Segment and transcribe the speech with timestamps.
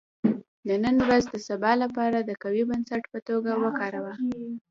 [0.67, 4.13] •د نن ورځ د سبا لپاره د قوي بنسټ په توګه وکاروه.